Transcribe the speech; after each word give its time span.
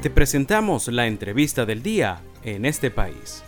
Te 0.00 0.10
presentamos 0.10 0.86
la 0.86 1.08
entrevista 1.08 1.66
del 1.66 1.82
día 1.82 2.22
en 2.44 2.64
este 2.64 2.88
país. 2.88 3.42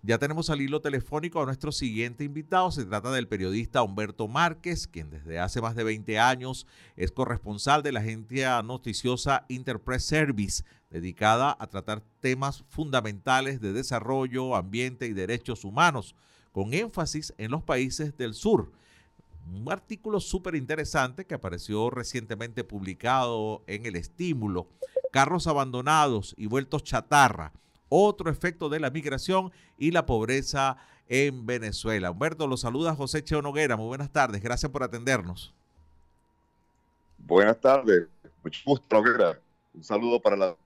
Ya 0.00 0.18
tenemos 0.18 0.48
al 0.48 0.60
hilo 0.60 0.80
telefónico 0.80 1.42
a 1.42 1.44
nuestro 1.44 1.72
siguiente 1.72 2.22
invitado. 2.22 2.70
Se 2.70 2.84
trata 2.84 3.10
del 3.10 3.26
periodista 3.26 3.82
Humberto 3.82 4.28
Márquez, 4.28 4.86
quien 4.86 5.10
desde 5.10 5.40
hace 5.40 5.60
más 5.60 5.74
de 5.74 5.82
20 5.82 6.20
años 6.20 6.68
es 6.94 7.10
corresponsal 7.10 7.82
de 7.82 7.90
la 7.90 7.98
agencia 7.98 8.62
noticiosa 8.62 9.44
Interpress 9.48 10.04
Service, 10.04 10.62
dedicada 10.88 11.56
a 11.58 11.66
tratar 11.66 12.00
temas 12.20 12.62
fundamentales 12.68 13.60
de 13.60 13.72
desarrollo, 13.72 14.54
ambiente 14.54 15.06
y 15.06 15.14
derechos 15.14 15.64
humanos, 15.64 16.14
con 16.52 16.74
énfasis 16.74 17.34
en 17.38 17.50
los 17.50 17.64
países 17.64 18.16
del 18.16 18.34
sur. 18.34 18.70
Un 19.52 19.70
artículo 19.70 20.20
súper 20.20 20.54
interesante 20.54 21.24
que 21.24 21.34
apareció 21.34 21.90
recientemente 21.90 22.64
publicado 22.64 23.62
en 23.66 23.86
El 23.86 23.96
Estímulo, 23.96 24.68
Carros 25.10 25.46
abandonados 25.46 26.34
y 26.36 26.46
vueltos 26.46 26.84
chatarra 26.84 27.52
otro 27.88 28.30
efecto 28.30 28.68
de 28.68 28.80
la 28.80 28.90
migración 28.90 29.52
y 29.78 29.90
la 29.90 30.06
pobreza 30.06 30.76
en 31.08 31.46
Venezuela. 31.46 32.10
Humberto, 32.10 32.46
lo 32.46 32.56
saluda 32.56 32.94
José 32.94 33.24
Cheo 33.24 33.42
Noguera. 33.42 33.76
Muy 33.76 33.86
buenas 33.86 34.10
tardes. 34.10 34.42
Gracias 34.42 34.70
por 34.70 34.82
atendernos. 34.82 35.54
Buenas 37.18 37.58
tardes. 37.60 38.08
Mucho 38.42 38.60
gusto, 38.64 38.96
Noguera. 38.96 39.40
Un 39.74 39.84
saludo 39.84 40.20
para 40.20 40.36
la... 40.36 40.56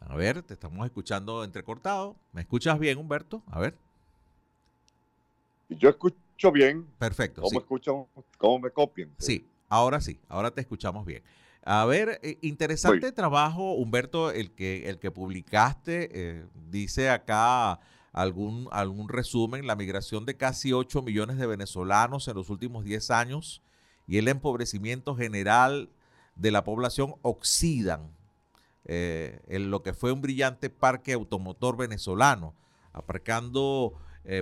A 0.00 0.16
ver, 0.16 0.42
te 0.42 0.54
estamos 0.54 0.84
escuchando 0.84 1.42
entrecortado. 1.44 2.14
¿Me 2.32 2.42
escuchas 2.42 2.78
bien, 2.78 2.98
Humberto? 2.98 3.42
A 3.50 3.58
ver. 3.58 3.76
Yo 5.78 5.88
escucho 5.88 6.52
bien. 6.52 6.86
Perfecto. 6.98 7.42
¿Cómo 7.42 7.60
escuchan? 7.60 8.04
¿Cómo 8.38 8.58
me 8.58 8.70
copian? 8.70 9.10
Sí, 9.18 9.48
ahora 9.68 10.00
sí. 10.00 10.20
Ahora 10.28 10.50
te 10.50 10.60
escuchamos 10.60 11.04
bien. 11.04 11.22
A 11.66 11.86
ver, 11.86 12.20
eh, 12.22 12.38
interesante 12.42 13.10
trabajo, 13.12 13.72
Humberto, 13.74 14.30
el 14.30 14.52
que, 14.52 14.88
el 14.88 14.98
que 14.98 15.10
publicaste. 15.10 16.10
Eh, 16.12 16.46
dice 16.68 17.08
acá 17.08 17.80
algún, 18.12 18.68
algún 18.70 19.08
resumen, 19.08 19.66
la 19.66 19.74
migración 19.74 20.26
de 20.26 20.36
casi 20.36 20.72
8 20.72 21.02
millones 21.02 21.38
de 21.38 21.46
venezolanos 21.46 22.28
en 22.28 22.34
los 22.34 22.50
últimos 22.50 22.84
10 22.84 23.10
años 23.10 23.62
y 24.06 24.18
el 24.18 24.28
empobrecimiento 24.28 25.16
general 25.16 25.90
de 26.36 26.50
la 26.50 26.64
población 26.64 27.14
oxidan 27.22 28.10
eh, 28.84 29.40
en 29.48 29.70
lo 29.70 29.82
que 29.82 29.94
fue 29.94 30.12
un 30.12 30.20
brillante 30.20 30.68
parque 30.68 31.14
automotor 31.14 31.76
venezolano, 31.76 32.54
aparcando 32.92 33.94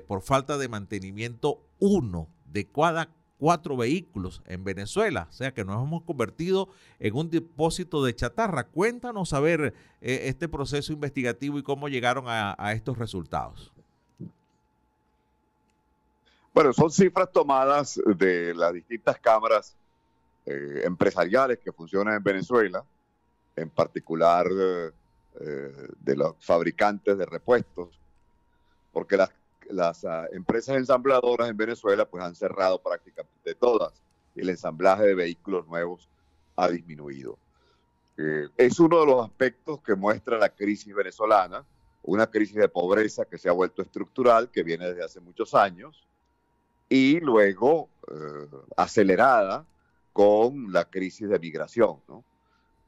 por 0.06 0.22
falta 0.22 0.58
de 0.58 0.68
mantenimiento 0.68 1.60
uno 1.78 2.28
de 2.46 2.68
cada 2.70 3.08
cuatro 3.42 3.76
vehículos 3.76 4.40
en 4.46 4.62
Venezuela, 4.62 5.26
o 5.28 5.32
sea 5.32 5.52
que 5.52 5.64
nos 5.64 5.82
hemos 5.82 6.04
convertido 6.04 6.68
en 7.00 7.16
un 7.16 7.28
depósito 7.28 8.04
de 8.04 8.14
chatarra. 8.14 8.68
Cuéntanos 8.68 9.32
a 9.32 9.40
ver 9.40 9.74
eh, 10.00 10.20
este 10.26 10.48
proceso 10.48 10.92
investigativo 10.92 11.58
y 11.58 11.64
cómo 11.64 11.88
llegaron 11.88 12.26
a, 12.28 12.72
estos 12.72 12.96
resultados. 12.98 13.72
Bueno, 16.54 16.72
son 16.72 16.92
cifras 16.92 17.32
tomadas 17.32 18.00
de 18.16 18.54
las 18.54 18.74
distintas 18.74 19.18
cámaras 19.18 19.74
eh, 20.46 20.82
empresariales 20.84 21.58
que 21.58 21.72
funcionan 21.72 22.14
en 22.14 22.22
Venezuela, 22.22 22.84
en 23.56 23.70
particular 23.70 24.46
eh, 25.40 25.88
de 25.98 26.16
los 26.16 26.36
fabricantes 26.38 27.18
de 27.18 27.26
repuestos, 27.26 27.88
porque 28.92 29.16
las 29.16 29.30
las 29.72 30.04
ah, 30.04 30.26
empresas 30.32 30.76
ensambladoras 30.76 31.48
en 31.48 31.56
Venezuela 31.56 32.04
pues 32.04 32.22
han 32.22 32.34
cerrado 32.34 32.80
prácticamente 32.80 33.54
todas 33.54 33.92
y 34.34 34.40
el 34.40 34.50
ensamblaje 34.50 35.04
de 35.04 35.14
vehículos 35.14 35.66
nuevos 35.66 36.08
ha 36.56 36.68
disminuido. 36.68 37.38
Eh, 38.16 38.48
es 38.56 38.78
uno 38.78 39.00
de 39.00 39.06
los 39.06 39.24
aspectos 39.24 39.80
que 39.80 39.94
muestra 39.94 40.38
la 40.38 40.50
crisis 40.50 40.94
venezolana, 40.94 41.64
una 42.02 42.26
crisis 42.26 42.56
de 42.56 42.68
pobreza 42.68 43.24
que 43.24 43.38
se 43.38 43.48
ha 43.48 43.52
vuelto 43.52 43.82
estructural, 43.82 44.50
que 44.50 44.62
viene 44.62 44.86
desde 44.88 45.04
hace 45.04 45.20
muchos 45.20 45.54
años, 45.54 46.06
y 46.88 47.20
luego 47.20 47.88
eh, 48.08 48.48
acelerada 48.76 49.64
con 50.12 50.72
la 50.72 50.84
crisis 50.84 51.28
de 51.28 51.38
migración. 51.38 51.96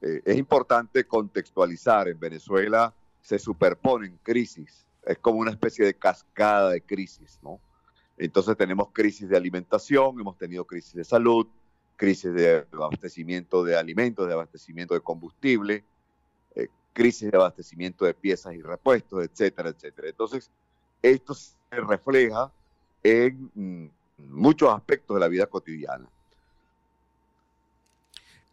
Eh, 0.02 0.20
es 0.24 0.36
importante 0.36 1.06
contextualizar, 1.06 2.08
en 2.08 2.20
Venezuela 2.20 2.92
se 3.22 3.38
superponen 3.38 4.18
crisis 4.22 4.83
es 5.06 5.18
como 5.18 5.38
una 5.38 5.50
especie 5.50 5.84
de 5.84 5.94
cascada 5.94 6.70
de 6.70 6.80
crisis, 6.80 7.38
¿no? 7.42 7.60
Entonces 8.16 8.56
tenemos 8.56 8.88
crisis 8.92 9.28
de 9.28 9.36
alimentación, 9.36 10.18
hemos 10.20 10.38
tenido 10.38 10.64
crisis 10.64 10.94
de 10.94 11.04
salud, 11.04 11.46
crisis 11.96 12.32
de 12.32 12.66
abastecimiento 12.72 13.64
de 13.64 13.76
alimentos, 13.76 14.26
de 14.26 14.34
abastecimiento 14.34 14.94
de 14.94 15.00
combustible, 15.00 15.84
eh, 16.54 16.68
crisis 16.92 17.30
de 17.30 17.36
abastecimiento 17.36 18.04
de 18.04 18.14
piezas 18.14 18.54
y 18.54 18.62
repuestos, 18.62 19.24
etcétera, 19.24 19.70
etcétera. 19.70 20.08
Entonces, 20.08 20.50
esto 21.02 21.34
se 21.34 21.50
refleja 21.70 22.52
en 23.02 23.50
mm, 23.54 23.86
muchos 24.30 24.70
aspectos 24.70 25.16
de 25.16 25.20
la 25.20 25.28
vida 25.28 25.46
cotidiana. 25.46 26.08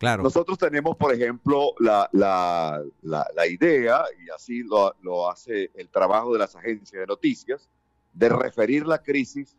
Nosotros 0.01 0.57
tenemos, 0.57 0.97
por 0.97 1.13
ejemplo, 1.13 1.73
la, 1.79 2.81
idea, 3.49 4.03
y 4.25 4.29
así 4.31 4.63
lo, 4.63 5.29
hace 5.29 5.69
el 5.75 5.89
trabajo 5.89 6.33
de 6.33 6.39
las 6.39 6.55
agencias 6.55 6.99
de 6.99 7.05
noticias, 7.05 7.69
de 8.13 8.29
referir 8.29 8.85
la 8.85 8.97
crisis 9.01 9.55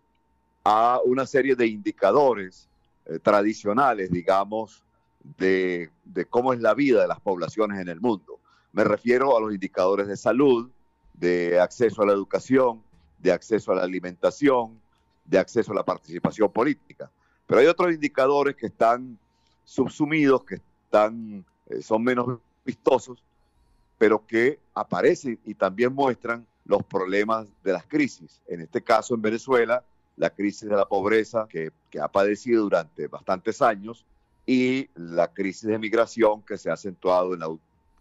a 0.65 1.01
una 1.05 1.27
serie 1.27 1.55
de 1.55 1.67
indicadores 1.67 2.69
eh, 3.07 3.19
tradicionales, 3.21 4.11
digamos, 4.11 4.85
de, 5.39 5.91
de, 6.05 6.25
cómo 6.25 6.53
es 6.53 6.61
la 6.61 6.75
vida 6.75 7.03
de 7.03 7.09
las 7.09 7.21
poblaciones 7.21 7.81
en 7.81 7.89
el 7.89 8.01
mundo. 8.01 8.41
Me 8.73 8.85
refiero 8.85 9.37
a 9.37 9.41
los 9.41 9.53
indicadores 9.53 10.09
de 10.09 10.17
salud, 10.17 10.71
de 11.15 11.61
acceso 11.61 12.03
a 12.03 12.07
la 12.07 12.13
educación, 12.13 12.83
de 13.19 13.33
acceso 13.33 13.73
a 13.73 13.77
la 13.77 13.83
alimentación, 13.83 14.81
de 15.25 15.39
acceso 15.39 15.73
a 15.73 15.77
la 15.77 15.85
participación 15.85 16.51
política. 16.51 17.11
Pero 17.47 17.61
hay 17.61 17.67
otros 17.67 17.93
indicadores 17.93 18.57
que 18.57 18.67
están 18.67 19.19
subsumidos 19.65 20.45
que 20.45 20.57
están, 20.85 21.45
eh, 21.69 21.83
son 21.83 22.03
menos 22.03 22.39
vistosos, 22.65 23.23
pero 23.99 24.27
que 24.27 24.59
aparecen 24.75 25.39
y 25.45 25.55
también 25.55 25.95
muestran 25.95 26.47
los 26.65 26.83
problemas 26.85 27.49
de 27.63 27.73
las 27.73 27.85
crisis. 27.87 28.41
En 28.47 28.61
este 28.61 28.83
caso, 28.83 29.15
en 29.15 29.23
Venezuela, 29.23 29.85
la 30.17 30.31
crisis 30.31 30.69
de 30.69 30.77
la 30.77 30.87
pobreza 30.87 31.47
que, 31.49 31.73
ha 32.01 32.09
padecido 32.09 32.65
durante 32.65 33.07
bastantes 33.07 33.61
años 33.61 34.05
y 34.47 34.89
la 34.95 35.29
crisis 35.33 35.69
de 35.69 35.79
migración 35.79 36.43
que 36.43 36.59
se 36.59 36.71
ha 36.71 36.75
acentuado 36.75 37.35
en 37.35 37.41
la, 37.41 37.49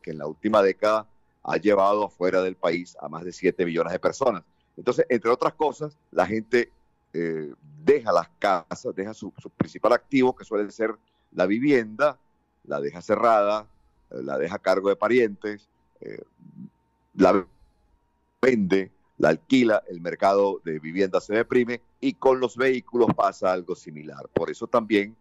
que 0.01 0.11
en 0.11 0.17
la 0.17 0.27
última 0.27 0.61
década 0.61 1.07
ha 1.43 1.57
llevado 1.57 2.05
afuera 2.05 2.41
del 2.41 2.55
país 2.55 2.95
a 3.01 3.09
más 3.09 3.23
de 3.23 3.31
7 3.31 3.65
millones 3.65 3.93
de 3.93 3.99
personas. 3.99 4.43
Entonces, 4.77 5.05
entre 5.09 5.29
otras 5.29 5.53
cosas, 5.53 5.97
la 6.11 6.25
gente 6.25 6.71
eh, 7.13 7.53
deja 7.83 8.11
las 8.11 8.29
casas, 8.39 8.95
deja 8.95 9.13
su, 9.13 9.33
su, 9.37 9.49
principal 9.49 9.93
activo, 9.93 10.35
que 10.35 10.45
suele 10.45 10.71
ser 10.71 10.95
la 11.33 11.45
vivienda, 11.45 12.17
la 12.65 12.79
deja 12.79 13.01
cerrada, 13.01 13.67
eh, 14.09 14.21
la 14.23 14.37
deja 14.37 14.55
a 14.55 14.59
cargo 14.59 14.89
de 14.89 14.95
parientes, 14.95 15.67
eh, 16.01 16.21
la 17.15 17.45
vende, 18.41 18.91
la 19.17 19.29
alquila, 19.29 19.83
el 19.87 20.01
mercado 20.01 20.61
de 20.63 20.79
vivienda 20.79 21.21
se 21.21 21.35
deprime 21.35 21.81
y 21.99 22.13
con 22.13 22.39
los 22.39 22.57
vehículos 22.57 23.09
pasa 23.15 23.51
algo 23.51 23.75
similar. 23.75 24.27
Por 24.33 24.49
eso 24.49 24.67
también, 24.67 25.15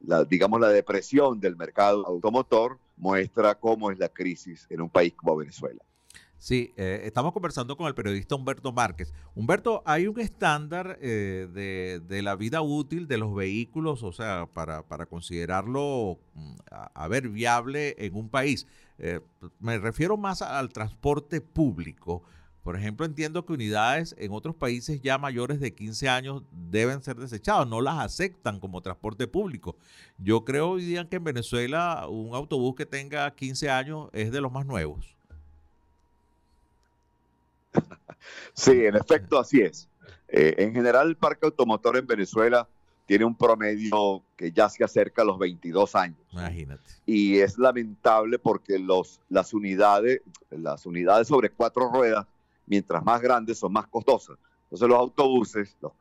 la, 0.00 0.24
digamos, 0.24 0.60
la 0.60 0.68
depresión 0.68 1.40
del 1.40 1.56
mercado 1.56 2.06
automotor 2.06 2.78
muestra 2.96 3.54
cómo 3.54 3.90
es 3.90 3.98
la 3.98 4.08
crisis 4.08 4.66
en 4.68 4.82
un 4.82 4.90
país 4.90 5.14
como 5.14 5.36
Venezuela. 5.36 5.82
Sí, 6.38 6.74
eh, 6.76 7.02
estamos 7.04 7.32
conversando 7.32 7.76
con 7.76 7.86
el 7.86 7.94
periodista 7.94 8.34
Humberto 8.34 8.72
Márquez. 8.72 9.12
Humberto, 9.34 9.82
hay 9.86 10.06
un 10.06 10.20
estándar 10.20 10.98
eh, 11.00 12.00
de, 12.06 12.22
la 12.22 12.36
vida 12.36 12.60
útil 12.60 13.08
de 13.08 13.16
los 13.16 13.34
vehículos, 13.34 14.02
o 14.02 14.12
sea, 14.12 14.46
para, 14.52 15.06
considerarlo, 15.06 16.18
mm, 16.34 16.54
a, 16.70 17.08
ver, 17.08 17.30
viable 17.30 17.96
en 17.98 18.14
un 18.14 18.28
país. 18.28 18.66
Eh, 18.98 19.20
me 19.60 19.78
refiero 19.78 20.16
más 20.16 20.42
al 20.42 20.68
transporte 20.72 21.40
público. 21.40 22.22
Por 22.62 22.76
ejemplo, 22.76 23.06
entiendo 23.06 23.46
que 23.46 23.52
unidades 23.52 24.14
en 24.18 24.32
otros 24.32 24.56
países 24.56 25.00
ya 25.00 25.18
mayores 25.18 25.60
de 25.60 25.74
15 25.74 26.08
años 26.08 26.42
deben 26.50 27.02
ser 27.02 27.16
desechadas, 27.16 27.66
no 27.68 27.80
las 27.80 27.98
aceptan 28.00 28.58
como 28.60 28.82
transporte 28.82 29.28
público. 29.28 29.76
Yo 30.18 30.44
creo 30.44 30.70
hoy 30.70 30.84
día 30.84 31.08
que 31.08 31.16
en 31.16 31.24
Venezuela 31.24 32.08
un 32.08 32.34
autobús 32.34 32.74
que 32.74 32.84
tenga 32.84 33.32
15 33.34 33.70
años 33.70 34.10
es 34.12 34.32
de 34.32 34.40
los 34.40 34.50
más 34.50 34.66
nuevos. 34.66 35.15
Sí, 38.54 38.86
en 38.86 38.96
efecto, 38.96 39.38
así 39.38 39.60
es. 39.60 39.88
Eh, 40.28 40.54
en 40.58 40.74
general, 40.74 41.08
el 41.08 41.16
parque 41.16 41.46
automotor 41.46 41.96
en 41.96 42.06
Venezuela 42.06 42.68
tiene 43.06 43.24
un 43.24 43.36
promedio 43.36 44.22
que 44.36 44.50
ya 44.50 44.68
se 44.68 44.82
acerca 44.82 45.22
a 45.22 45.24
los 45.24 45.38
22 45.38 45.94
años. 45.94 46.18
Imagínate. 46.32 46.82
Y 47.04 47.38
es 47.38 47.56
lamentable 47.58 48.38
porque 48.38 48.78
los, 48.78 49.20
las, 49.28 49.54
unidades, 49.54 50.22
las 50.50 50.86
unidades 50.86 51.28
sobre 51.28 51.50
cuatro 51.50 51.88
ruedas, 51.88 52.26
mientras 52.66 53.04
más 53.04 53.20
grandes, 53.20 53.58
son 53.58 53.72
más 53.72 53.86
costosas. 53.86 54.36
Entonces 54.64 54.88
los 54.88 54.98
autobuses, 54.98 55.76
los 55.80 55.92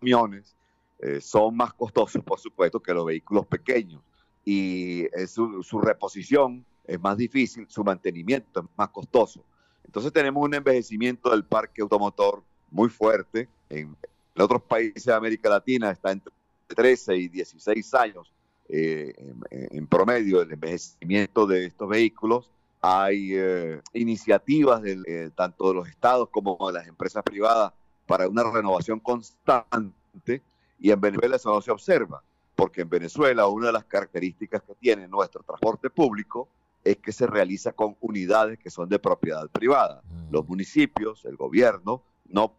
camiones, 0.00 0.56
eh, 1.00 1.20
son 1.20 1.54
más 1.56 1.74
costosos, 1.74 2.22
por 2.24 2.38
supuesto, 2.38 2.80
que 2.80 2.94
los 2.94 3.04
vehículos 3.04 3.46
pequeños 3.46 4.00
y 4.44 5.06
su, 5.28 5.62
su, 5.62 5.80
reposición 5.80 6.64
es 6.84 6.98
más 6.98 7.16
difícil, 7.16 7.66
su 7.68 7.84
mantenimiento 7.84 8.60
es 8.60 8.66
más 8.76 8.88
costoso. 8.88 9.44
Entonces 9.92 10.10
tenemos 10.10 10.42
un 10.42 10.54
envejecimiento 10.54 11.28
del 11.28 11.44
parque 11.44 11.82
automotor 11.82 12.42
muy 12.70 12.88
fuerte. 12.88 13.46
En, 13.68 13.94
otros 14.38 14.62
países 14.62 15.04
de 15.04 15.12
América 15.12 15.50
Latina 15.50 15.90
está 15.90 16.12
entre 16.12 16.32
13 16.68 17.14
y 17.14 17.28
16 17.28 17.92
años 17.92 18.32
eh, 18.70 19.12
en, 19.50 19.86
promedio 19.86 20.40
el 20.40 20.50
envejecimiento 20.50 21.46
de 21.46 21.66
estos 21.66 21.86
vehículos. 21.90 22.48
Hay 22.80 23.32
eh, 23.34 23.82
iniciativas 23.92 24.80
de, 24.80 25.30
tanto 25.34 25.68
de 25.68 25.74
los 25.74 25.86
estados 25.86 26.30
como 26.30 26.56
de 26.68 26.72
las 26.72 26.88
empresas 26.88 27.22
privadas 27.22 27.74
para 28.06 28.26
una 28.26 28.50
renovación 28.50 28.98
constante 28.98 30.40
y 30.80 30.90
en 30.90 31.00
Venezuela 31.02 31.36
eso 31.36 31.52
no 31.52 31.60
se 31.60 31.70
observa, 31.70 32.22
porque 32.56 32.80
en 32.80 32.88
Venezuela 32.88 33.46
una 33.46 33.66
de 33.66 33.74
las 33.74 33.84
características 33.84 34.62
que 34.62 34.74
tiene 34.74 35.06
nuestro 35.06 35.42
transporte 35.42 35.90
público 35.90 36.48
es 36.84 36.96
que 36.98 37.12
se 37.12 37.26
realiza 37.26 37.72
con 37.72 37.96
unidades 38.00 38.58
que 38.58 38.70
son 38.70 38.88
de 38.88 38.98
propiedad 38.98 39.48
privada. 39.48 40.02
Mm. 40.04 40.32
Los 40.32 40.48
municipios, 40.48 41.24
el 41.24 41.36
gobierno, 41.36 42.02
no 42.28 42.54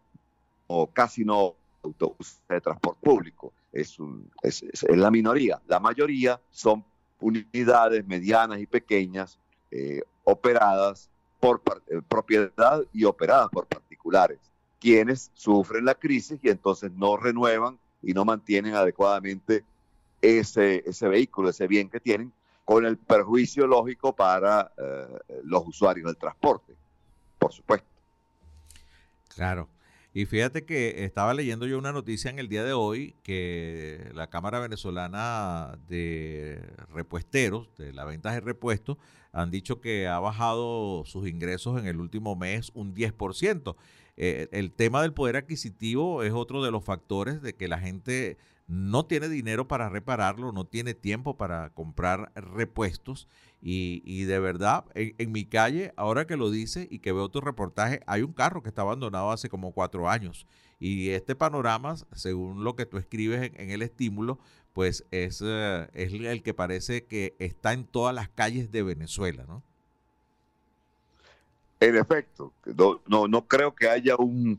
o 0.66 0.86
casi 0.86 1.24
no 1.24 1.54
autobuses 1.82 2.40
de 2.48 2.60
transporte 2.60 3.00
público. 3.02 3.52
Es, 3.72 3.98
es, 4.42 4.84
la 4.88 5.10
minoría. 5.10 5.60
La 5.66 5.80
mayoría 5.80 6.40
son 6.50 6.84
unidades 7.20 8.06
medianas 8.06 8.60
y 8.60 8.66
pequeñas 8.66 9.38
eh, 9.70 10.02
operadas 10.24 11.10
por 11.40 11.60
eh, 11.88 12.00
propiedad 12.08 12.82
y 12.92 13.04
operadas 13.04 13.48
por 13.50 13.66
particulares, 13.66 14.38
quienes 14.80 15.30
sufren 15.34 15.84
la 15.84 15.94
crisis 15.94 16.38
y 16.42 16.48
entonces 16.48 16.92
no 16.92 17.16
renuevan 17.16 17.78
y 18.02 18.14
no 18.14 18.24
mantienen 18.24 18.74
adecuadamente 18.74 19.64
ese, 20.22 20.82
ese 20.86 21.08
vehículo, 21.08 21.50
ese 21.50 21.66
bien 21.66 21.90
que 21.90 22.00
tienen, 22.00 22.32
con 22.64 22.86
el 22.86 22.96
perjuicio 22.96 23.66
lógico 23.66 24.14
para 24.14 24.72
eh, 24.76 25.40
los 25.44 25.66
usuarios 25.66 26.06
del 26.06 26.16
transporte, 26.16 26.74
por 27.38 27.52
supuesto. 27.52 27.88
Claro. 29.34 29.68
Y 30.16 30.26
fíjate 30.26 30.64
que 30.64 31.04
estaba 31.04 31.34
leyendo 31.34 31.66
yo 31.66 31.76
una 31.76 31.90
noticia 31.90 32.30
en 32.30 32.38
el 32.38 32.48
día 32.48 32.62
de 32.62 32.72
hoy 32.72 33.16
que 33.24 34.12
la 34.14 34.28
Cámara 34.30 34.60
Venezolana 34.60 35.76
de 35.88 36.72
Repuesteros, 36.92 37.68
de 37.76 37.92
la 37.92 38.04
venta 38.04 38.30
de 38.30 38.38
repuestos, 38.38 38.96
han 39.32 39.50
dicho 39.50 39.80
que 39.80 40.06
ha 40.06 40.20
bajado 40.20 41.04
sus 41.04 41.26
ingresos 41.26 41.80
en 41.80 41.88
el 41.88 41.98
último 41.98 42.36
mes 42.36 42.70
un 42.74 42.94
10%. 42.94 43.74
Eh, 44.16 44.48
el 44.52 44.70
tema 44.70 45.02
del 45.02 45.12
poder 45.12 45.36
adquisitivo 45.36 46.22
es 46.22 46.32
otro 46.32 46.62
de 46.62 46.70
los 46.70 46.84
factores 46.84 47.42
de 47.42 47.56
que 47.56 47.66
la 47.66 47.80
gente 47.80 48.38
no 48.66 49.04
tiene 49.06 49.28
dinero 49.28 49.68
para 49.68 49.88
repararlo, 49.88 50.52
no 50.52 50.66
tiene 50.66 50.94
tiempo 50.94 51.36
para 51.36 51.70
comprar 51.70 52.32
repuestos. 52.34 53.28
Y, 53.66 54.24
de 54.24 54.38
verdad, 54.40 54.84
en, 54.94 55.32
mi 55.32 55.46
calle, 55.46 55.94
ahora 55.96 56.26
que 56.26 56.36
lo 56.36 56.50
dice 56.50 56.86
y 56.90 56.98
que 56.98 57.12
veo 57.12 57.30
tu 57.30 57.40
reportaje, 57.40 58.00
hay 58.06 58.20
un 58.20 58.34
carro 58.34 58.62
que 58.62 58.68
está 58.68 58.82
abandonado 58.82 59.30
hace 59.30 59.48
como 59.48 59.72
cuatro 59.72 60.10
años. 60.10 60.46
Y 60.78 61.10
este 61.10 61.34
panorama, 61.34 61.96
según 62.12 62.62
lo 62.62 62.76
que 62.76 62.84
tú 62.84 62.98
escribes 62.98 63.52
en, 63.54 63.70
el 63.70 63.80
estímulo, 63.80 64.38
pues 64.74 65.06
es, 65.10 65.42
eh, 65.42 65.88
es 65.94 66.12
el 66.12 66.42
que 66.42 66.52
parece 66.52 67.06
que 67.06 67.36
está 67.38 67.72
en 67.72 67.84
todas 67.84 68.14
las 68.14 68.28
calles 68.28 68.70
de 68.70 68.82
Venezuela, 68.82 69.44
¿no? 69.48 69.62
En 71.84 71.96
efecto, 71.96 72.54
no, 73.06 73.46
creo 73.46 73.74
que 73.74 73.90
haya 73.90 74.16
un, 74.16 74.58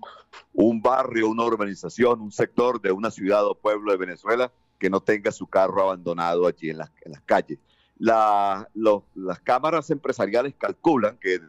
barrio, 0.80 1.28
una 1.28 1.44
urbanización, 1.44 2.22
un 2.22 2.32
sector 2.32 2.80
de 2.80 2.92
una 2.92 3.10
ciudad 3.10 3.44
o 3.48 3.56
pueblo 3.56 3.92
de 3.92 3.98
Venezuela 3.98 4.52
que 4.78 4.92
no 4.92 5.00
tenga 5.02 5.32
su 5.32 5.48
carro 5.48 5.82
abandonado 5.82 6.46
allí 6.46 6.70
en 6.70 6.78
las, 6.78 6.92
calles. 7.26 7.58
las 7.98 9.40
cámaras 9.44 9.90
empresariales 9.90 10.54
calculan 10.56 11.18
que 11.18 11.42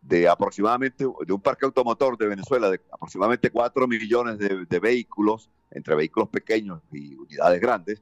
de, 0.00 0.28
aproximadamente, 0.28 1.04
de 1.26 1.32
un 1.32 1.40
parque 1.40 1.66
automotor 1.66 2.16
de 2.16 2.28
Venezuela, 2.28 2.70
de 2.70 2.80
aproximadamente 2.92 3.50
4 3.50 3.88
millones 3.88 4.38
de, 4.38 4.78
vehículos, 4.78 5.50
entre 5.72 5.96
vehículos 5.96 6.28
pequeños 6.28 6.82
y 6.92 7.16
unidades 7.16 7.60
grandes, 7.60 8.00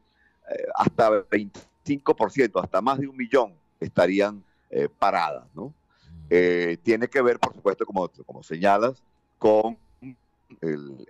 eh, 0.51 0.67
hasta 0.75 1.27
25%, 1.31 2.63
hasta 2.63 2.83
más 2.83 2.99
de 2.99 3.09
un 3.09 3.17
millón 3.17 3.55
estarían 3.81 4.45
eh, 4.69 4.91
paradas, 4.99 5.47
¿no? 5.55 5.73
Eh, 6.29 6.79
tiene 6.83 7.09
que 7.09 7.23
ver, 7.23 7.39
por 7.39 7.55
supuesto, 7.55 7.87
como, 7.87 8.09
como 8.09 8.43
señalas, 8.43 9.03
con 9.39 9.79
el, 10.61 11.07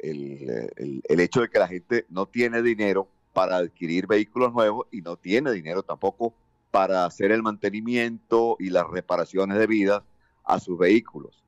hecho 1.08 1.40
de 1.40 1.48
que 1.48 1.58
la 1.58 1.68
gente 1.68 2.06
no 2.08 2.26
tiene 2.26 2.62
dinero 2.62 3.08
para 3.32 3.56
adquirir 3.56 4.06
vehículos 4.06 4.52
nuevos 4.52 4.86
y 4.90 5.02
no 5.02 5.16
tiene 5.16 5.52
dinero 5.52 5.82
tampoco 5.82 6.34
para 6.70 7.04
hacer 7.04 7.32
el 7.32 7.42
mantenimiento 7.42 8.56
y 8.58 8.70
las 8.70 8.86
reparaciones 8.88 9.58
debidas 9.58 10.02
a 10.44 10.60
sus 10.60 10.78
vehículos. 10.78 11.42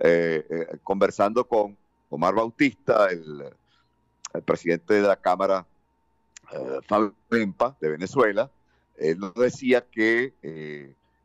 Eh, 0.00 0.44
eh, 0.48 0.78
conversando 0.82 1.46
con 1.46 1.76
Omar 2.10 2.34
Bautista, 2.34 3.08
el, 3.08 3.44
presidente 4.44 4.94
de 4.94 5.02
la 5.02 5.16
Cámara 5.16 5.66
Fabio 6.88 7.14
de 7.28 7.88
Venezuela, 7.88 8.50
él 8.96 9.18
nos 9.18 9.34
decía 9.34 9.84
que 9.84 10.32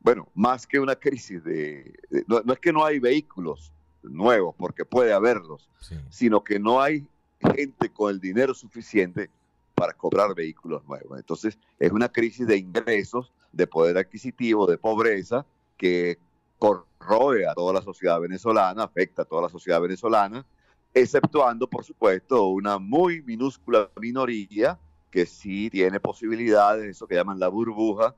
bueno, 0.08 0.30
más 0.36 0.66
que 0.66 0.80
una 0.80 0.96
crisis 0.96 1.44
de... 1.44 1.94
no, 2.28 2.54
es 2.54 2.60
que 2.60 2.72
no 2.72 2.86
hay 2.86 2.98
vehículos 2.98 3.74
nuevos, 4.02 4.56
porque 4.58 4.86
puede 4.86 5.12
haberlos, 5.12 5.70
sino 6.10 6.46
que 6.46 6.60
no 6.60 6.82
hay 6.82 7.06
gente 7.42 7.90
con 7.90 8.12
el 8.12 8.22
dinero 8.22 8.54
suficiente 8.54 9.30
para 9.76 9.92
comprar 9.92 10.34
vehículos 10.34 10.86
nuevos. 10.86 11.18
Entonces, 11.18 11.60
es 11.78 11.92
una 11.92 12.08
crisis 12.08 12.48
de 12.48 12.56
ingresos, 12.56 13.34
de 13.52 13.68
poder 13.68 13.98
adquisitivo, 13.98 14.66
de 14.66 14.78
pobreza, 14.78 15.46
que 15.76 16.18
corroe 16.58 17.46
a 17.46 17.54
toda 17.54 17.74
la 17.74 17.82
sociedad 17.82 18.22
venezolana, 18.22 18.84
afecta 18.84 19.24
a 19.24 19.26
toda 19.26 19.42
la 19.42 19.50
sociedad 19.50 19.82
venezolana, 19.82 20.46
exceptuando, 20.94 21.68
por 21.68 21.84
supuesto, 21.84 22.48
una 22.48 22.80
muy 22.80 23.24
minúscula 23.24 23.90
minoría 24.00 24.80
que 25.12 25.26
sí 25.26 25.70
tiene 25.70 26.00
posibilidades, 26.00 26.86
eso 26.86 27.08
que 27.08 27.16
llaman 27.16 27.42
la 27.42 27.50
burbuja, 27.50 28.16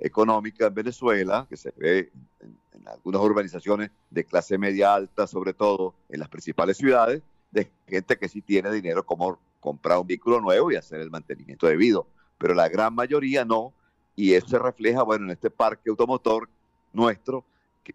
económica 0.00 0.66
en 0.66 0.74
Venezuela, 0.74 1.46
que 1.48 1.56
se 1.56 1.72
ve 1.76 2.10
en, 2.40 2.58
algunas 2.88 3.20
urbanizaciones 3.20 3.90
de 4.10 4.24
clase 4.24 4.58
media 4.58 4.94
alta, 4.94 5.26
sobre 5.26 5.52
todo 5.52 5.94
en 6.08 6.18
las 6.18 6.28
principales 6.28 6.78
ciudades, 6.78 7.22
de 7.50 7.70
gente 7.86 8.16
que 8.16 8.28
sí 8.28 8.40
tiene 8.40 8.72
dinero 8.72 9.04
como 9.04 9.38
comprar 9.60 9.98
un 9.98 10.06
vehículo 10.06 10.40
nuevo 10.40 10.72
y 10.72 10.76
hacer 10.76 11.00
el 11.00 11.10
mantenimiento 11.10 11.66
debido, 11.66 12.06
pero 12.38 12.54
la 12.54 12.68
gran 12.68 12.94
mayoría 12.94 13.44
no, 13.44 13.74
y 14.16 14.32
eso 14.32 14.48
se 14.48 14.58
refleja, 14.58 15.02
bueno, 15.02 15.26
en 15.26 15.32
este 15.32 15.50
parque 15.50 15.90
automotor 15.90 16.48
nuestro, 16.92 17.44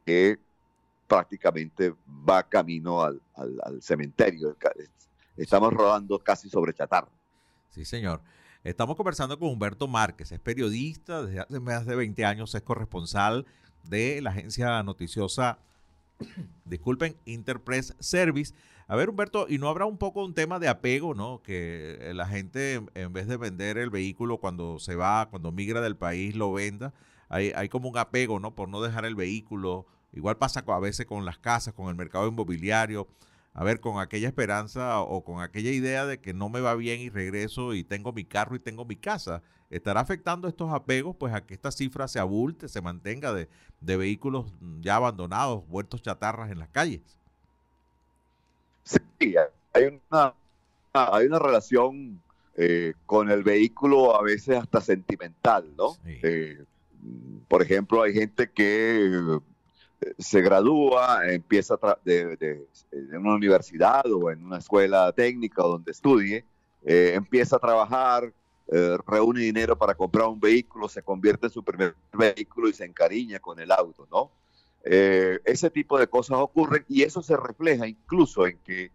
que 0.06 0.40
prácticamente 1.08 1.94
va 2.08 2.44
camino 2.44 3.02
al, 3.04 3.22
al 3.36 3.82
cementerio. 3.82 4.56
Estamos 5.38 5.74
rodando 5.74 6.20
casi 6.20 6.50
sobre 6.50 6.74
chatarra. 6.74 7.10
Sí, 7.70 7.86
señor. 7.86 8.22
Estamos 8.66 8.96
conversando 8.96 9.38
con 9.38 9.50
Humberto 9.50 9.88
Márquez, 9.88 10.32
es 10.32 10.40
periodista, 10.40 11.22
desde 11.22 11.40
hace 11.40 11.60
más 11.60 11.86
de 11.86 11.96
20 11.96 12.26
años 12.26 12.56
es 12.56 12.64
corresponsal 12.64 13.46
de 13.84 14.20
la 14.24 14.32
agencia 14.32 14.82
noticiosa, 14.82 15.60
disculpen, 16.66 17.16
Interpress 17.26 17.96
Service. 18.00 18.56
A 18.88 18.96
ver, 18.96 19.12
Humberto, 19.12 19.46
¿y 19.48 19.60
no 19.60 19.70
habrá 19.70 19.86
un 19.86 20.00
poco 20.00 20.26
un 20.26 20.34
tema 20.34 20.58
de 20.58 20.68
apego, 20.68 21.14
no? 21.14 21.44
Que 21.44 22.12
la 22.16 22.26
gente, 22.26 22.82
en 22.96 23.14
vez 23.14 23.28
de 23.28 23.38
vender 23.38 23.78
el 23.78 23.92
vehículo 23.92 24.40
cuando 24.40 24.80
se 24.80 24.96
va, 24.96 25.30
cuando 25.30 25.52
migra 25.52 25.80
del 25.80 25.96
país, 25.96 26.36
lo 26.36 26.52
venda. 26.52 26.92
Hay, 27.30 27.52
hay 27.56 27.70
como 27.70 27.88
un 27.88 28.00
apego, 28.00 28.40
¿no? 28.40 28.56
Por 28.56 28.68
no 28.68 28.82
dejar 28.82 29.06
el 29.06 29.14
vehículo. 29.14 29.86
Igual 30.12 30.38
pasa 30.38 30.64
a 30.66 30.80
veces 30.80 31.06
con 31.06 31.24
las 31.24 31.38
casas, 31.38 31.76
con 31.76 31.90
el 31.90 31.96
mercado 31.96 32.28
inmobiliario 32.28 33.08
a 33.58 33.64
ver, 33.64 33.80
con 33.80 34.02
aquella 34.02 34.28
esperanza 34.28 35.00
o 35.00 35.24
con 35.24 35.42
aquella 35.42 35.72
idea 35.72 36.06
de 36.06 36.20
que 36.20 36.34
no 36.34 36.50
me 36.50 36.60
va 36.60 36.76
bien 36.76 37.00
y 37.00 37.10
regreso 37.10 37.74
y 37.74 37.86
tengo 37.86 38.12
mi 38.12 38.26
carro 38.26 38.58
y 38.58 38.60
tengo 38.60 38.84
mi 38.84 38.98
casa, 38.98 39.42
estará 39.70 40.02
afectando 40.02 40.50
estos 40.50 40.74
apegos 40.74 41.16
pues 41.16 41.34
a 41.34 41.46
que 41.46 41.54
esta 41.54 41.72
cifra 41.72 42.10
se 42.10 42.20
abulte, 42.20 42.68
se 42.68 42.82
mantenga 42.82 43.34
de, 43.34 43.48
vehículos 43.80 44.54
ya 44.82 44.98
abandonados, 44.98 45.66
vueltos 45.70 46.02
chatarras 46.02 46.52
en 46.52 46.60
las 46.60 46.68
calles. 46.68 47.02
Sí, 48.84 49.36
hay 49.72 50.02
una, 50.12 50.34
hay 50.92 51.26
una 51.26 51.40
relación 51.40 52.22
eh, 52.58 52.94
con 53.06 53.32
el 53.32 53.44
vehículo 53.44 54.18
a 54.18 54.22
veces 54.22 54.58
hasta 54.58 54.82
sentimental, 54.82 55.74
¿no? 55.78 55.96
Eh, 56.06 56.62
por 57.48 57.62
ejemplo, 57.62 58.02
hay 58.02 58.14
gente 58.14 58.50
que 58.52 59.40
se 60.18 60.42
gradúa, 60.42 61.28
empieza 61.28 61.78
de, 62.04 62.68
en 62.92 63.18
una 63.18 63.36
universidad 63.36 64.06
o 64.12 64.32
en 64.32 64.44
una 64.46 64.58
escuela 64.58 65.12
técnica 65.12 65.64
donde 65.64 65.92
estudie, 65.92 66.46
eh, 66.84 67.14
empieza 67.16 67.56
a 67.56 67.60
trabajar, 67.60 68.32
eh, 68.68 68.98
reúne 69.08 69.42
dinero 69.42 69.78
para 69.78 69.96
comprar 69.96 70.28
un 70.28 70.40
vehículo, 70.40 70.88
se 70.88 71.02
convierte 71.02 71.48
en 71.48 71.52
su 71.52 71.64
primer 71.64 71.96
vehículo 72.14 72.70
y 72.70 72.74
se 72.74 72.86
encariña 72.86 73.40
con 73.40 73.60
el 73.60 73.72
auto, 73.72 74.08
¿no? 74.12 74.32
Eh, 74.84 75.40
ese 75.46 75.72
tipo 75.72 75.98
de 75.98 76.08
cosas 76.08 76.38
ocurren 76.38 76.86
y 76.88 77.02
eso 77.02 77.24
se 77.24 77.36
refleja 77.36 77.88
incluso 77.88 78.46
en 78.46 78.60
que 78.60 78.92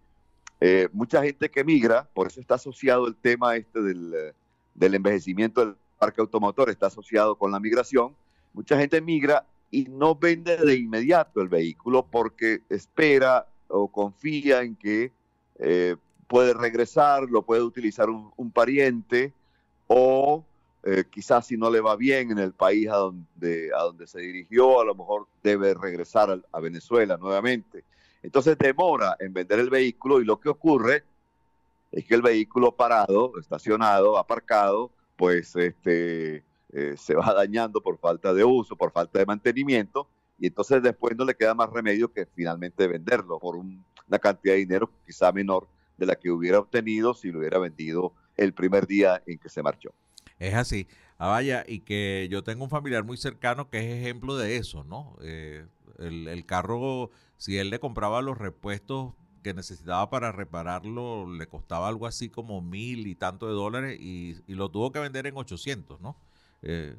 mucha 0.93 1.23
gente 1.23 1.51
que 1.51 1.65
migra, 1.65 2.07
por 2.13 2.27
eso 2.27 2.39
está 2.39 2.57
asociado 2.57 3.09
el 3.09 3.17
tema 3.17 3.57
este 3.57 3.81
del, 3.81 4.35
del 4.75 4.95
envejecimiento 4.95 5.65
del 5.65 5.75
parque 5.99 6.21
automotor, 6.21 6.69
está 6.69 6.89
asociado 6.89 7.35
con 7.37 7.51
la 7.51 7.59
migración. 7.59 8.15
Mucha 8.53 8.79
gente 8.79 9.01
migra 9.01 9.47
y 9.71 9.85
no 9.85 10.15
vende 10.15 10.57
de 10.57 10.75
inmediato 10.75 11.41
el 11.41 11.49
vehículo 11.49 12.07
porque 12.11 12.63
espera 12.69 13.47
o 13.69 13.89
confía 13.89 14.63
en 14.63 14.75
que 14.77 15.13
eh, 15.59 15.97
puede 16.27 16.55
regresar, 16.55 17.25
lo 17.25 17.43
puede 17.43 17.63
utilizar 17.63 18.09
un, 18.09 18.51
pariente 18.51 19.33
o 19.87 20.45
eh, 20.85 21.05
quizás 21.11 21.47
si 21.47 21.57
no 21.57 21.71
le 21.71 21.81
va 21.81 21.97
bien 21.97 22.31
en 22.31 22.39
el 22.39 22.53
país 22.53 22.89
a 22.89 22.97
donde, 22.97 23.71
a 23.77 23.83
donde 23.83 24.07
se 24.07 24.21
dirigió, 24.21 24.81
a 24.81 24.85
lo 24.85 24.95
mejor 24.95 25.27
debe 25.43 25.75
regresar 25.75 26.43
a, 26.53 26.61
Venezuela 26.61 27.17
nuevamente. 27.17 27.85
Entonces 28.23 28.57
demora 28.59 29.17
en 29.21 29.33
vender 29.33 29.61
el 29.61 29.71
vehículo 29.71 30.21
y 30.21 30.25
lo 30.25 30.41
que 30.41 30.49
ocurre 30.49 31.05
es 31.93 32.05
que 32.05 32.15
el 32.15 32.23
vehículo 32.23 32.73
parado, 32.73 33.33
estacionado, 33.39 34.17
aparcado, 34.19 34.91
pues 35.17 35.55
este, 35.57 36.45
eh, 36.73 36.95
se 36.97 37.15
va 37.15 37.33
dañando 37.35 37.81
por 37.81 37.99
falta 37.99 38.33
de 38.33 38.45
uso, 38.45 38.77
por 38.77 38.93
falta 38.93 39.19
de 39.19 39.27
mantenimiento, 39.27 40.09
y 40.39 40.47
entonces 40.47 40.83
después 40.83 41.17
no 41.17 41.25
le 41.25 41.35
queda 41.35 41.55
más 41.55 41.71
remedio 41.71 42.13
que 42.13 42.27
finalmente 42.27 42.87
venderlo 42.87 43.39
por 43.39 43.57
una 43.57 44.19
cantidad 44.19 44.55
de 44.55 44.61
dinero 44.61 44.91
quizá 45.07 45.31
menor 45.33 45.69
de 45.99 46.07
la 46.07 46.17
que 46.17 46.31
hubiera 46.31 46.59
obtenido 46.59 47.13
si 47.13 47.31
lo 47.31 47.41
hubiera 47.41 47.59
vendido 47.59 48.15
el 48.37 48.55
primer 48.55 48.87
día 48.87 49.23
en 49.27 49.39
que 49.39 49.51
se 49.51 49.63
marchó. 49.63 49.91
Es 50.39 50.55
así. 50.55 50.89
Ah, 51.19 51.29
vaya, 51.29 51.65
y 51.69 51.81
que 51.81 52.29
yo 52.31 52.43
tengo 52.43 52.65
un 52.65 52.71
familiar 52.71 53.05
muy 53.05 53.19
cercano 53.19 53.69
que 53.69 53.79
es 53.79 54.01
ejemplo 54.03 54.39
de 54.39 54.57
eso, 54.57 54.85
¿no? 54.85 55.17
Eh, 55.21 55.67
el, 55.99 56.47
carro, 56.47 57.11
si 57.37 57.59
él 57.59 57.69
le 57.69 57.79
compraba 57.79 58.23
los 58.23 58.39
repuestos 58.39 59.13
que 59.43 59.53
necesitaba 59.53 60.09
para 60.09 60.33
repararlo, 60.33 61.31
le 61.31 61.47
costaba 61.47 61.89
algo 61.89 62.07
así 62.07 62.31
como 62.31 62.63
mil 62.63 63.07
y 63.07 63.15
tanto 63.15 63.47
de 63.47 63.53
dólares 63.53 64.01
y, 64.01 64.37
lo 64.47 64.71
tuvo 64.71 64.93
que 64.93 64.99
vender 64.99 65.27
en 65.27 65.37
800, 65.37 66.01
¿no? 66.01 66.17
Eh, 66.63 66.95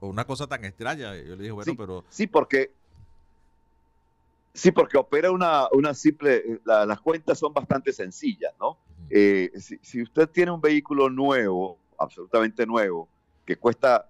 una 0.00 0.24
cosa 0.24 0.46
tan 0.46 0.64
extraña. 0.64 1.14
Yo 1.16 1.36
le 1.36 1.42
dije, 1.42 1.52
bueno, 1.52 1.72
pero... 1.76 2.04
Sí, 2.08 2.26
porque 2.26 2.72
Sí, 4.56 4.72
porque 4.72 4.96
opera 4.96 5.30
una, 5.30 5.68
una 5.72 5.92
simple, 5.92 6.62
las 6.64 6.98
cuentas 7.02 7.38
son 7.38 7.52
bastante 7.52 7.92
sencillas, 7.92 8.54
¿no? 8.58 8.78
Eh, 9.10 9.52
si, 9.82 10.00
usted 10.00 10.30
tiene 10.30 10.50
un 10.50 10.62
vehículo 10.62 11.10
nuevo, 11.10 11.76
absolutamente 11.98 12.64
nuevo, 12.64 13.06
que 13.44 13.56
cuesta 13.56 14.06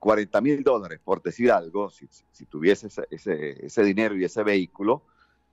40 0.00 0.38
eh, 0.38 0.42
mil 0.42 0.64
dólares, 0.64 0.98
por 1.04 1.22
decir 1.22 1.52
algo, 1.52 1.88
si, 1.88 2.08
tuviese 2.46 2.88
ese, 2.88 3.64
ese, 3.64 3.84
dinero 3.84 4.16
y 4.16 4.24
ese 4.24 4.42
vehículo, 4.42 5.02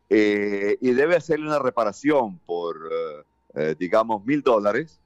eh, 0.09 0.79
y 0.81 0.89
debe 0.89 1.15
hacerle 1.15 1.45
una 1.45 1.59
reparación 1.59 2.39
por, 2.39 2.89
digamos, 3.77 4.25
mil 4.25 4.41
dólares, 4.41 4.99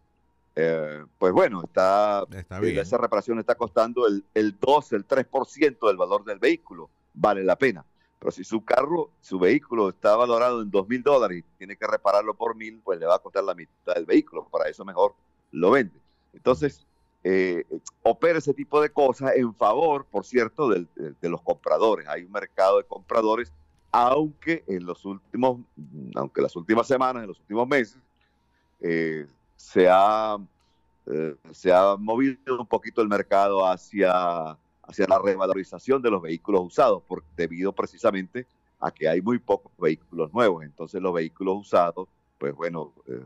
pues 0.54 1.34
bueno, 1.34 1.64
está, 1.64 2.26
esa 2.32 2.98
reparación 2.98 3.40
está 3.40 3.56
costando 3.56 4.08
el, 4.08 4.24
el 4.34 4.58
2, 4.60 4.94
el 4.94 5.08
3% 5.08 5.88
del 5.88 5.98
valor 5.98 6.24
del 6.26 6.40
vehículo 6.40 6.90
vale 7.14 7.44
la 7.44 7.56
pena. 7.56 7.86
Pero 8.20 8.32
si 8.32 8.44
su 8.44 8.64
carro, 8.64 9.10
su 9.22 9.38
vehículo 9.38 9.90
está 9.90 10.16
valorado 10.16 10.62
en 10.62 10.72
dos 10.72 10.88
mil 10.88 11.04
dólares 11.04 11.40
y 11.40 11.58
tiene 11.58 11.76
que 11.76 11.86
repararlo 11.86 12.34
por 12.34 12.56
mil, 12.56 12.80
pues 12.84 13.00
le 13.00 13.06
va 13.06 13.16
a 13.16 13.20
costar 13.20 13.44
la 13.44 13.54
mitad 13.54 13.96
del 13.96 14.06
vehículo. 14.06 14.48
Para 14.50 14.70
eso 14.70 14.86
mejor 14.86 15.14
lo 15.52 15.72
vende. 15.72 16.00
Entonces, 16.34 16.86
eh, 17.24 17.66
opera 18.02 18.40
ese 18.40 18.54
tipo 18.54 18.82
de 18.82 18.90
cosas 18.90 19.34
en 19.36 19.54
favor, 19.54 20.06
por 20.06 20.26
cierto, 20.26 20.70
de, 20.70 20.88
los 21.22 21.42
compradores. 21.42 22.08
Hay 22.08 22.24
un 22.24 22.32
mercado 22.32 22.78
de 22.78 22.86
compradores, 22.86 23.52
aunque 23.92 24.64
en 24.68 24.86
los 24.86 25.04
últimos, 25.04 25.60
aunque 26.16 26.42
las 26.42 26.56
últimas 26.56 26.88
semanas, 26.88 27.24
en 27.24 27.28
los 27.28 27.40
últimos 27.42 27.68
meses, 27.68 27.98
eh, 28.80 29.28
se, 29.64 29.88
ha, 29.90 30.38
eh, 31.06 31.36
se 31.52 31.72
ha 31.72 31.96
movido 31.98 32.60
un 32.60 32.68
poquito 32.68 33.02
el 33.02 33.08
mercado 33.08 33.66
hacia 33.66 34.58
hacia 34.84 35.08
la 35.08 35.18
revalorización 35.18 36.02
de 36.02 36.12
los 36.12 36.22
vehículos 36.22 36.62
usados, 36.66 37.02
por, 37.04 37.24
debido 37.38 37.72
precisamente 37.72 38.46
a 38.80 38.92
que 38.92 39.08
hay 39.08 39.22
muy 39.22 39.40
pocos 39.40 39.72
vehículos 39.78 40.34
nuevos. 40.34 40.64
Entonces 40.64 41.02
los 41.02 41.14
vehículos 41.14 41.62
usados, 41.62 42.10
pues 42.38 42.54
bueno, 42.54 42.92
eh, 43.08 43.24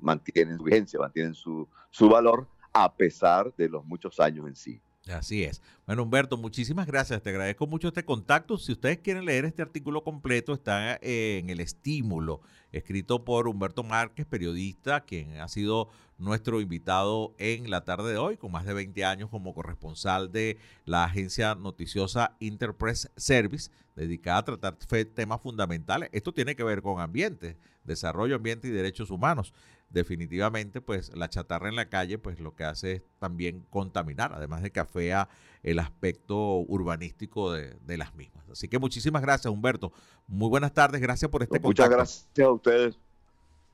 mantienen 0.00 0.58
su 0.58 0.64
vigencia, 0.64 1.00
mantienen 1.00 1.34
su, 1.34 1.66
su 1.90 2.08
valor 2.08 2.46
a 2.72 2.92
pesar 2.92 3.52
de 3.56 3.68
los 3.68 3.84
muchos 3.84 4.20
años 4.20 4.46
en 4.46 4.54
sí. 4.54 4.80
Así 5.08 5.42
es. 5.42 5.60
Bueno, 5.84 6.04
Humberto, 6.04 6.36
muchísimas 6.36 6.86
gracias. 6.86 7.20
Te 7.22 7.30
agradezco 7.30 7.66
mucho 7.66 7.88
este 7.88 8.04
contacto. 8.04 8.56
Si 8.56 8.70
ustedes 8.70 8.98
quieren 8.98 9.24
leer 9.24 9.44
este 9.44 9.60
artículo 9.60 10.04
completo, 10.04 10.54
está 10.54 10.96
en 11.02 11.50
el 11.50 11.58
estímulo, 11.58 12.40
escrito 12.70 13.24
por 13.24 13.48
Humberto 13.48 13.82
Márquez, 13.82 14.26
periodista, 14.26 15.00
quien 15.00 15.38
ha 15.38 15.48
sido 15.48 15.88
nuestro 16.18 16.60
invitado 16.60 17.34
en 17.38 17.68
la 17.68 17.84
tarde 17.84 18.12
de 18.12 18.18
hoy, 18.18 18.36
con 18.36 18.52
más 18.52 18.64
de 18.64 18.74
20 18.74 19.04
años 19.04 19.28
como 19.28 19.54
corresponsal 19.54 20.30
de 20.30 20.58
la 20.84 21.02
agencia 21.02 21.56
noticiosa 21.56 22.36
Interpress 22.38 23.10
Service, 23.16 23.72
dedicada 23.96 24.38
a 24.38 24.44
tratar 24.44 24.76
temas 25.12 25.40
fundamentales. 25.40 26.10
Esto 26.12 26.32
tiene 26.32 26.54
que 26.54 26.62
ver 26.62 26.80
con 26.80 27.00
ambiente, 27.00 27.56
desarrollo 27.82 28.36
ambiente 28.36 28.68
y 28.68 28.70
derechos 28.70 29.10
humanos 29.10 29.52
definitivamente 29.92 30.80
pues 30.80 31.14
la 31.14 31.28
chatarra 31.28 31.68
en 31.68 31.76
la 31.76 31.88
calle 31.88 32.18
pues 32.18 32.40
lo 32.40 32.54
que 32.54 32.64
hace 32.64 32.92
es 32.92 33.02
también 33.18 33.64
contaminar, 33.70 34.32
además 34.34 34.62
de 34.62 34.70
que 34.70 34.80
afea 34.80 35.28
el 35.62 35.78
aspecto 35.78 36.36
urbanístico 36.36 37.52
de, 37.52 37.96
las 37.96 38.14
mismas. 38.14 38.48
Así 38.50 38.68
que 38.68 38.78
muchísimas 38.78 39.22
gracias 39.22 39.52
Humberto, 39.52 39.92
muy 40.26 40.48
buenas 40.48 40.72
tardes, 40.72 41.00
gracias 41.00 41.30
por 41.30 41.42
este 41.42 41.60
Muchas 41.60 41.90
gracias 41.90 42.26
a 42.38 42.50
ustedes, 42.50 42.98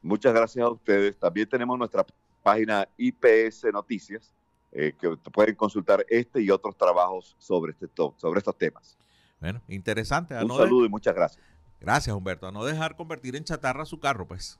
muchas 0.02 0.34
gracias 0.34 0.64
a 0.64 0.70
ustedes. 0.70 1.16
También 1.16 1.48
tenemos 1.48 1.78
nuestra 1.78 2.04
página 2.42 2.86
IPS 2.96 3.64
Noticias, 3.72 4.32
eh, 4.72 4.92
que 5.00 5.16
pueden 5.32 5.54
consultar 5.54 6.04
este 6.08 6.42
y 6.42 6.50
otros 6.50 6.76
trabajos 6.76 7.36
sobre, 7.38 7.72
este, 7.72 7.88
sobre 8.16 8.38
estos 8.38 8.56
temas. 8.58 8.98
Bueno, 9.40 9.62
interesante. 9.68 10.34
Un 10.34 10.48
saludo 10.48 10.84
y 10.84 10.88
muchas 10.88 11.14
gracias. 11.14 11.44
Gracias 11.80 12.14
Humberto, 12.14 12.48
a 12.48 12.52
no 12.52 12.64
dejar 12.64 12.96
convertir 12.96 13.36
en 13.36 13.44
chatarra 13.44 13.84
su 13.84 14.00
carro 14.00 14.26
pues, 14.26 14.58